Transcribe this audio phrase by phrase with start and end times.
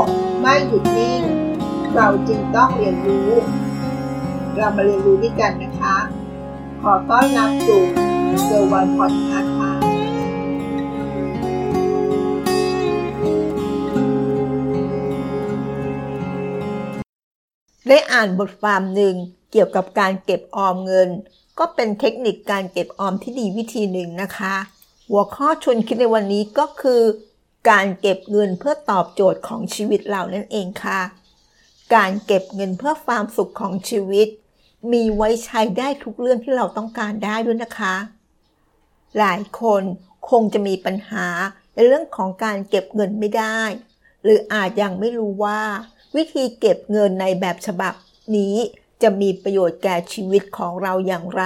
[0.00, 0.02] ก
[0.40, 1.22] ไม่หยุดนิ่ง
[1.94, 3.30] เราจึงต้องเรียนรู้
[4.56, 5.96] เรามาเรียนรู้ด้วยกันนะคะ
[6.82, 7.82] ขอต้อนรับสู่
[8.44, 9.72] เซอร์วันพอดคาส์ค่ะ
[17.88, 19.14] ได้อ่านบทความหนึ่ง
[19.52, 21.08] เกี่ยวกับการเก็บออมเงิน
[21.58, 24.54] ก็เป็นเทคนิคการเก็บออมที่ดีวิธีหนึ่งนะคะ
[25.08, 27.02] หัวข้อชวนคิดในวันนี้ก็คือ
[27.70, 31.00] การเก็บเงินเพื่อตอบโจทย์ของชีวิตเรานั่นเองค่ะ
[31.94, 34.28] การเก็บเงินเพื่อความสุขของชีวิต
[34.92, 37.94] มีไว้ใช้ได้ทุกเรื่องที่เราต้องการได้ด้วยนะคะ
[39.18, 39.82] หลายคน
[40.30, 41.26] คงจะมีปัญหา
[41.74, 43.60] ในเรื่องของการเก็บเงินไม่ได้
[44.22, 45.60] หรืออาจยังไม่รู้ว่า
[46.16, 47.94] วิธีเก็บเงินในแบบฉบับ
[48.36, 48.56] นี้
[49.02, 51.44] จะมีประโยชน์แก่ชีวิตของเราอย่างไร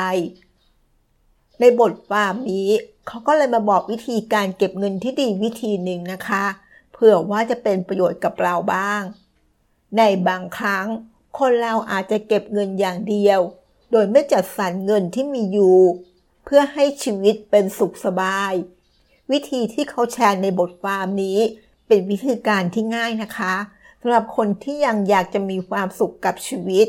[1.61, 2.69] ในบทความนี้
[3.07, 6.45] เขาก็เลยมาบอกวิธีการเก็บเงินที่ดีวิธีหนึ่งนะคะ
[6.93, 9.03] เผื่อว่าจะเป็นประโยชน์กับเราบ้าง
[9.97, 10.87] ในบางครั้ง
[11.39, 13.41] คนเราอาจจะเก็บเงินอย่างเดียว
[13.91, 15.79] โดยไม่จัดสรรเงินที่มีอยู่
[16.45, 18.53] เพื่อให้ชีวิตเป็นสุขสบาย
[19.31, 21.39] วิธีที่เขาแชร์ในบทความนี้
[21.87, 23.55] เป็นวิธีการที่ง่ายนะคะ
[24.01, 26.87] สำหรับคนที่ยังอยากจะมีความสุขกับชีวิต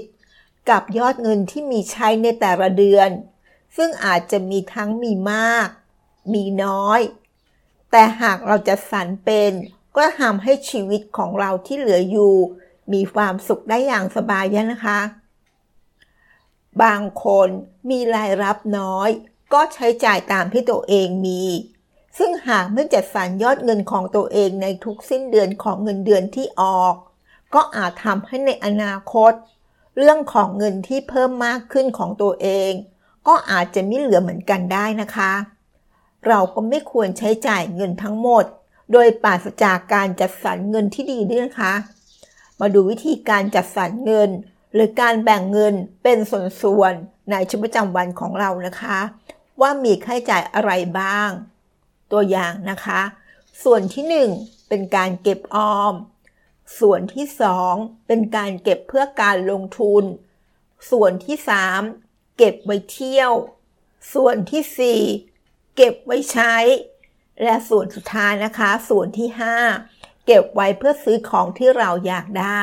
[0.69, 3.09] กับยอดเงินที่มีใช้ในแต่ละเดือน
[3.77, 5.67] ซึ่งอาจจะมีทั้งมีมาก
[6.33, 7.01] มีน้อย
[7.91, 9.51] แต่หากเราจะสรรเป็น
[9.97, 12.35] ก็ทำให้ชีวิตของเราที่เหลืออยู่
[12.93, 14.99] มีความสุขได้อย่างสบายนะคะ
[16.83, 17.49] บางคน
[17.89, 19.09] มีรายรับน้อย
[19.53, 21.43] ก็ใช้จ่ายตามที่ตัวเองมี
[22.17, 26.95] ซึ่งหากไม่จัดสรรยอดเงินของตัวเองในทุกสิ้นเดือนของเงินเดือนที่ออก
[27.53, 29.33] ก็อาจทำให้ในอนาคต
[29.97, 32.71] เรื่องของเงินที่เพิ่มมากขึ้นของตัวเอง
[33.29, 35.31] ก็อาจจะไม่เหลือเหมือนกันได้นะคะ
[36.27, 38.45] เราก็ไม่ควรใช้จ่ายเงินทั้งหมด
[38.91, 41.73] โดยปราศจากการจัดสรรเงินที่ดีด้วยนะคะ
[42.59, 44.29] มาดูวิธีการจัดสรรเงิน
[44.73, 45.73] หรือการแบ่งเงิน
[46.03, 48.99] เป็นส่วนๆในชีวิตประจำวันของเรานะคะ
[49.61, 51.29] ว่ามีค่าใช้จ่ายอะไรบ้าง
[52.11, 53.01] ตัวอย่างนะคะ
[53.63, 55.93] ส่วนที่ 1 เป็นการเก็บออม
[56.79, 57.25] ส่วนที่
[57.67, 60.03] 2 เป็นการเก็บเพื่อการลงทุน
[60.91, 61.37] ส่วนที่
[61.77, 62.08] 3
[62.39, 63.31] เก็บไว้เที่ยว
[64.13, 66.55] ส่วนที่ 4 เก็บไว้ใช้
[67.43, 69.29] และส่วนสุดท้ายนะคะ ส่วนที่
[69.77, 72.61] 5 เก็บไว้เพื่อซื้อของที่เราอยากได้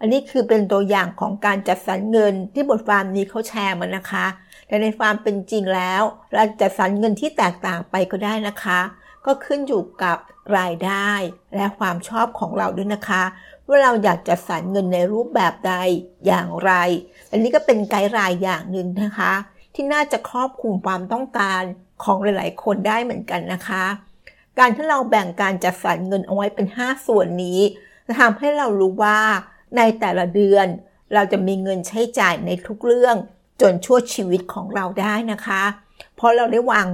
[0.00, 4.26] อันนี้คือเป็นตัวอย่างของการจัดสรรเงินที่บทความนี้เขาแชร์มานะคะ
[4.66, 6.02] แต่ในความเป็นจริงแล้ว
[6.34, 8.80] เราจะสรรเงินที่แตกต่างไปก็ได้นะคะ
[9.26, 10.18] ก็ขึ้นอยู่กับ
[10.58, 11.10] รายได้
[11.56, 13.22] และความชอบของเราด้วยนะคะ
[13.70, 15.74] ว่าเราอยากจะสรรเงินในรูปแบบใด
[16.26, 16.72] อย่างไร
[17.30, 19.32] อันนี้ก็เป็นไกด์ไลน์อย่างหนึ่งนะคะ
[19.74, 21.62] ที่น่าจะครอบคลุมความต้องการ
[22.04, 23.84] ของหลาย ๆ คนได้เหมือนกันนะคะ
[24.58, 27.60] การที่เราแบ่งการจัดสรรเงินเอาไว้เป็น 5 ส่วนนี้
[28.06, 29.20] จะทำให้เรารู้ว่า
[29.76, 30.66] ในแต่ละเดือน
[31.14, 33.16] เราจะมีเงินใช้จ่ายในทุกเรื่อง
[33.60, 35.62] จนชั่วชีวิตของเราได้นะคะ
[36.16, 36.86] เพราะเราได้วาง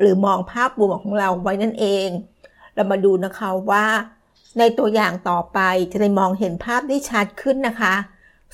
[0.00, 2.08] หรือมองภาพรวมของเราไว้นั่นเอง
[2.74, 3.86] เรามาดูนะคะว่า
[4.58, 5.58] ในตัวอย่างต่อไป
[5.92, 7.94] จะได้มองเห็นภาพได้ชัดขึ้นนะคะ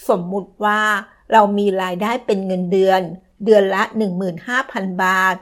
[0.09, 0.83] สมมุติว่า
[1.33, 3.01] เรามีรายได้เป็นเงินเดือน
[3.45, 3.83] เดือนละ
[4.43, 5.37] 15,000 บาท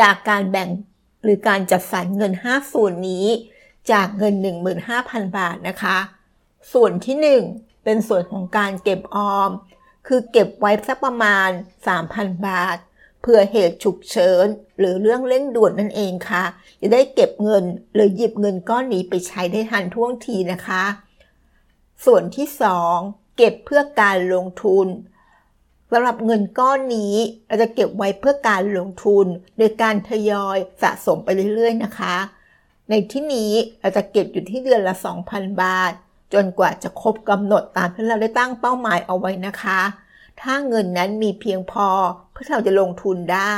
[0.00, 0.68] จากการแบ่ง
[1.22, 3.26] หรือการจัดสรรเงิน 5 ส่วนนี้
[3.92, 4.34] จากเงิน
[4.86, 5.98] 15,000 บาทนะคะ
[6.72, 7.16] ส่วนที่
[7.56, 9.50] 1 เป็นส่วนของการเก็บออม
[10.06, 11.48] คือเก็บไว้สักประมาณ
[11.96, 12.76] 3,000 บาท
[13.22, 14.46] เพื่อเหตุฉุกเฉิน
[14.78, 16.44] หรือเรื่องเร่งด่วนนั่นเองค่ะ
[16.80, 20.84] จะได้เก็บเงินหรือหยิบเงินก้อนนี้ไปใช้ได้ทันท่วงทีนะคะ
[22.04, 22.46] ส่วนที่
[22.92, 24.86] 2 เก็บเพื่อการลงทุน
[25.90, 27.14] สำหรับเงินก้อนนี้
[27.46, 29.26] เราจะเก็บไว้เพื่อการลงทุน
[29.58, 32.16] โดยการทยอยสะสมไปเรื่อยๆ นะคะ
[32.90, 34.94] ในที่นี้เราจะเก็บอยู่ที่เดือนละ
[35.28, 35.92] 2,000 บาท
[36.34, 39.80] จนกว่าจะครบกำหนดตามที่เราได้ตั้งเป้าหมายเอาไว้นะคะ
[40.40, 41.88] ถ้าเงินนั้นมีเพียงพอ
[42.42, 43.56] พื่อเราจะลงทุนได้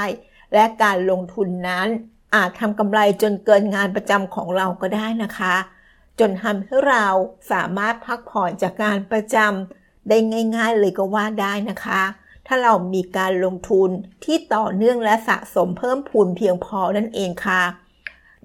[0.54, 1.88] และการลงทุนนั้น
[2.34, 5.54] อาจทำกำไรจนเกินงานประจำของเราก็ได้นะคะ
[6.20, 7.06] จนทำให้เรา
[7.52, 10.18] สามารถพักผ่อนจากการประจำได้
[10.56, 12.02] ง่าย ๆ เลยก็ว่าได้นะคะ
[12.46, 13.90] ถ้าเรามีการลงทุน
[14.24, 17.62] ที่ต่อเนื่องและสะสมเพิ่มพูนเพียงพอนั่นเองค่ะ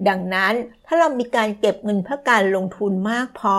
[0.08, 0.54] ดังนั้น
[0.86, 3.56] ถ้าเรามีการเก็บเงินเพื่อการลงทุนมากพอ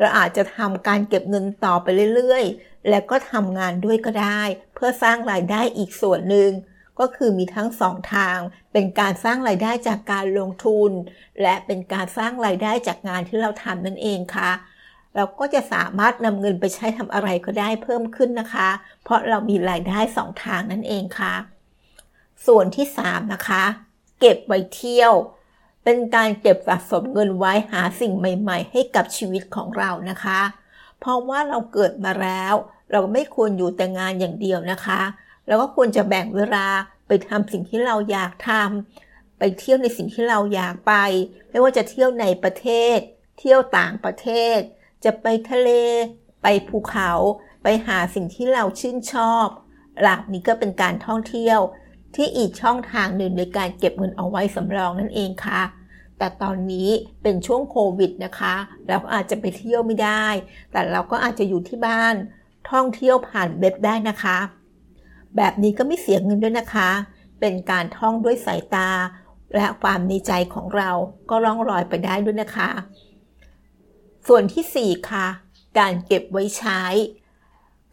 [0.00, 4.42] เราอาจจะทำการเก็บเงินต่อไปเรื่อยๆ และก็ทำงานด้วยก็ได้
[4.74, 6.50] เพื่อสร้างรายได้อีกส่วนหนึ่ง
[6.98, 8.38] ก็คือมีทั้งสองทาง
[8.72, 10.90] เป็นการสร้างรายได้จากการลงทุน
[11.42, 14.50] และเป็นการสร้างรายได้จากงานที่เราทำนั่นเองค่ะ
[15.16, 18.68] เราก็จะสามารถนำเงินไปใช้ทำอะไรก็ได้เพิ่มขึ้นนะคะ
[19.04, 21.34] เพราะเรามีรายได้สองทางนั่นเองค่ะ
[22.46, 23.64] ส่วนที่3นะคะ
[24.20, 25.12] เก็บไว้เที่ยว
[25.84, 30.40] เป็นการเก็บสะสมเงินไว้หาสิ่งใหม่ ๆ ให้กับชีวิตของเรานะคะ
[31.00, 32.54] เพราะว่าเราเกิดมาแล้ว
[32.92, 35.00] เราไม่ควรอยู่แต่งานอย่างเดียวนะคะ
[35.46, 36.66] เราก็ควรจะแบ่งเวลา
[37.06, 40.94] ไปทำสิ่งที่เราอยากทำไปเที่ยวในสิ่งที่เราอยากไป
[41.50, 42.66] ไม่ว่าจะเที่ยวในประเท
[42.96, 42.98] ศ
[43.38, 44.58] เที่ยวต่างประเทศ
[45.04, 45.70] จะไปทะเล
[46.42, 47.10] ไปภูเขา
[47.62, 49.46] ไปหาสิ่งที่เราชื่นชอบ
[50.00, 51.60] หลักนี้ก็เป็นการท่องเที่ยว
[52.16, 55.62] ที่อีกช่องทางหนึ่งในการเก็บเงินเอาไว้สำรองนั่นเองค่ะ
[56.18, 56.88] แต่ตอนนี้
[57.22, 58.54] เป็นช่วงโควิดนะคะ
[58.88, 60.26] เราอาจจะไปเที่ยวไม่ได้
[60.72, 62.14] แต่เราก็อาจจะอยู่ที่บ้าน
[62.70, 64.38] ท่องเที่ยวผ่านเว็บได้นะคะ
[65.36, 66.90] แบบนี้ก็ไม่เสียเงินด้วยนะคะ
[67.40, 68.90] เป็นการท่องด้วยสายตา
[69.56, 70.90] และความในใจของเรา
[71.30, 72.68] ก็ร่องรอยไปได้ด้วยนะคะ
[74.28, 75.26] ส่วนที่ 4 ค่ะ
[75.78, 76.82] การเก็บไว้ใช้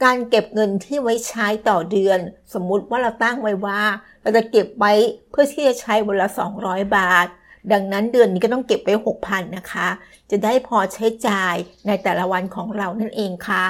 [0.04, 2.20] การเก็บเงินที่ไว้ใช้ต่อเดือน
[2.54, 3.82] สมมุติว่าเราตั้งไว้ว่า
[4.22, 4.94] เราจะเก็บไว้
[5.32, 6.28] เพื่อที่จะใช้วันละ
[6.62, 7.28] 200 บาท
[7.72, 9.88] ดังนั้นเดือนนี้ก็ต้องเก็บไว้ 6,000 นะคะ
[10.32, 11.56] จะได้พอใช้จ่าย
[11.88, 13.66] ในแต่ละวันของเรานั่นเองค่ะ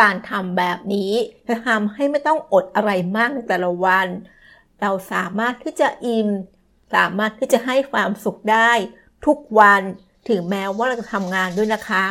[0.00, 1.12] การทำแบบนี้
[1.48, 4.06] จะทำให้ไม่ต้องอดอะไรมากในแต่ละวัน
[4.80, 6.28] เราสามารถที่จะอิ่ม
[6.94, 8.70] สามารถที่จะให้ความสุขได้
[9.26, 9.82] ทุกวัน
[10.28, 12.04] ถึงแม้ว่าเราจะทำงานด้วยนะคะ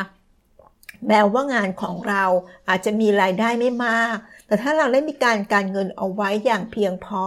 [1.08, 2.24] แม้ว่างานของเรา
[2.70, 4.16] อาจจะมีรายได้ไม่มาก
[4.48, 7.26] แต่ถ้าเราได้มีการการเงินเอาไว้อย่างเพียงพอ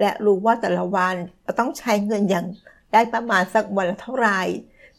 [0.00, 2.46] และรู้ว่าแต่ละวันเราต้องใช้เงินอย่าง
[2.92, 4.40] ได้ประมาณสักวันละเท่าไหร่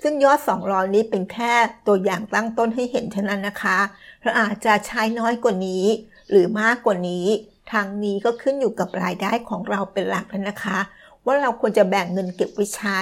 [0.01, 1.53] ซึ่งยอด 200 นี้เป็นแค่
[1.87, 3.79] ตัวอย่างตั้งต้นให้เห็นเท่านั้นนะคะ
[4.23, 5.85] เราอาจจะใช้น้อยกว่านี้
[6.29, 7.25] หรือมากกว่านี้
[7.71, 10.79] ทางนี้ก็ขึ้นอยู่กับรายได้ของเราเป็นหลักแล้วนะคะ
[11.25, 12.99] ว่าเราควรจะแบ่งเงินเก็บไว้ใช้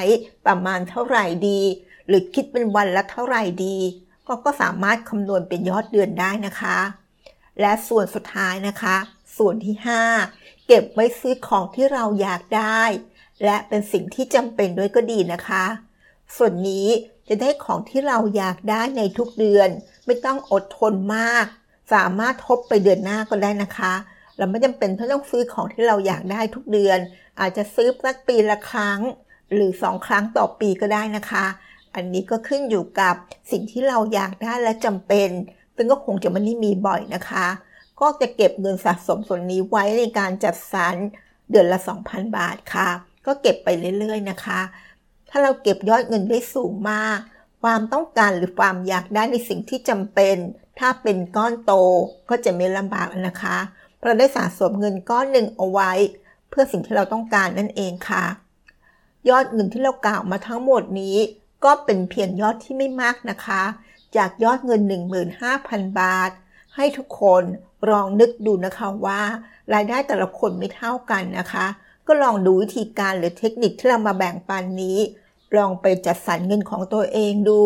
[0.48, 1.62] ประมาณเท่าไหร่ดี
[2.08, 3.78] หรือคิดเป็นวันละเท่าไหร่ดี
[4.30, 6.78] ก็ก็สามารถคำนวณเป็นยอดเดือนได้นะคะ
[7.62, 8.96] และส่วนสุดท้ายนะคะ
[9.38, 9.76] ส่วนที่
[10.22, 12.82] 5 เก็บไว้ซื้อของที่เราอยากได้
[13.46, 15.66] และเป็นสิ่งที่จำเป็นด้วยก็ดีนะคะ
[16.36, 16.88] ส่วนนี้
[17.30, 19.70] จะได้ของที่เราอยากได้ในทุกเดือน
[20.06, 21.46] ไม่ต้องอดทนมาก
[21.94, 23.94] สามารถทบไปเดือนหน้าก็ได้นะคะ
[24.38, 27.00] เราไม่จำเป็นต้องซื้อของที่เราอยากได้ทุกเดือน
[27.40, 29.00] อาจจะซื้อสักปีละครั้ง
[29.54, 31.46] หรือสองครั้งต่อปีก็ได้นะคะ
[31.96, 33.16] อันนี้ก็ขึ้นอยู่กับ
[33.52, 35.30] สิ่งที่เราอยากได้และจำเป็น
[35.76, 37.48] ซึ่งก็คงจะไม่ได้มีบ่อยนะคะ
[38.00, 40.96] ก็จะเก็บเงินสะสมส่วนนี้ไว้ในการจัดสรร
[41.50, 42.90] เดือนละ 2,000 บาทค่ะ
[43.26, 43.68] ก็เก็บไป
[44.00, 44.62] เรื่อยๆนะคะ
[45.30, 47.18] ถ้าเราเก็บยอดเงินได้สูงมาก
[47.64, 50.36] ความต้องการหรือความอยากได้ในสิ่งที่จำเป็น
[50.80, 51.74] ถ้าเป็นก้อนโต
[52.30, 53.58] ก็จะไม่ลำบากนะคะ
[53.98, 55.92] เพราะได้สะสมเงินก้อนหนึ่งเอาไว้
[56.50, 58.24] เพื่อสิ่งที่เราต้องการนั่นเองค่ะ
[59.30, 61.18] ยอดเงินที่เรากล่าวมาทั้งหมดนี้
[61.64, 63.64] ก็เป็นเพียงยอดที่ไม่มากนะคะ
[64.16, 64.82] จากยอดเงิน
[65.40, 66.32] 15,000 บาท
[66.76, 67.44] ให้ทุกคน
[67.90, 69.22] ลองนึกดูนะคะว่า
[69.74, 71.66] รายได้แต่ละคนไม่เท่ากันนะคะ
[72.08, 74.98] ก็ลองดูวิธีการหรือเทคนิคที่เรามาแบ่งปันนี้
[75.58, 77.62] ลองไปจัดสรรเงินของตัวเองดู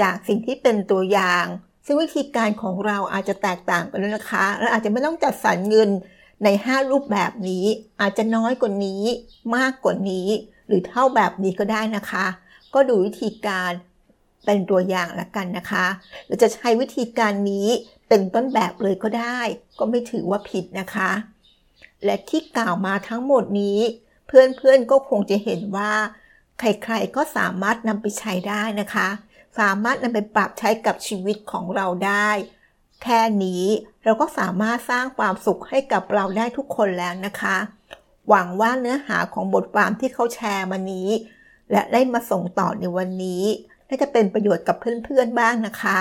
[0.00, 1.44] จากสิ่งที่เป็นตัวอย่าง
[1.86, 5.88] ซึ่งวิธีการของเราอาจจะแตกต่างกันนะคะและอาจจะไม่ต้องจัดสรรเงิน
[6.44, 7.64] ใน 5 รูปแบบนี้
[8.00, 9.02] อาจจะน้อยกว่านี้
[9.56, 10.28] มากกว่านี้
[10.66, 12.26] หรือเท่าแบบนี้ก็ได้นะคะ
[12.76, 13.72] ก็ดูวิธีการ
[14.44, 15.86] เป็นตัวอย่างละกันนะคะ
[16.24, 17.68] หรือจะใช้วิธีการนี้
[18.08, 19.38] เป็นต้นแบบเลยก็ได้
[19.78, 21.10] ก็ไม่ถือว่าผิดนะคะ
[22.04, 23.80] และที่กล่าวมาทั้งหมดนี้
[24.26, 25.92] เพื่อนๆก็คงจะเห็นว่า
[26.58, 29.08] ใครๆก็สามารถนำไปใช้ได้นะคะ
[29.58, 32.28] สามารถนำไปปรับใช้กับชีวิตของเราได้
[33.02, 33.64] แค่นี้
[34.04, 37.56] เราก็สามารถสร้างความสุขให้กับเราได้ทุกคนแล้วนะคะ
[38.28, 41.08] หวังว่าเนื้อหาของบทความที่เขาแชร์มานี้
[41.70, 43.44] และได้มาส่งต่อในวันนี้
[43.88, 46.00] น่าจะเป็นประโยชน์กับเพื่อนๆบ้างนะคะ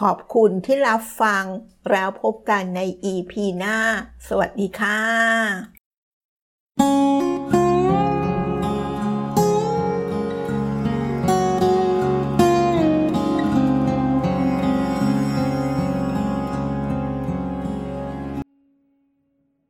[0.00, 1.44] ขอบคุณที่รับฟัง
[1.90, 2.80] แล้วพบกันใน
[3.12, 3.76] EP หน้า
[4.28, 5.00] สวัสดีค่ะ